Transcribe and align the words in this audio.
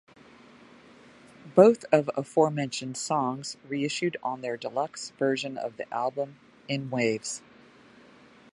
Both 1.53 1.85
of 1.91 2.09
aforementioned 2.17 2.97
songs 2.97 3.55
re-issued 3.67 4.17
on 4.23 4.41
their 4.41 4.57
deluxe 4.57 5.11
version 5.11 5.59
of 5.59 5.77
the 5.77 5.87
album 5.93 6.39
"In 6.67 6.89
Waves". 6.89 7.43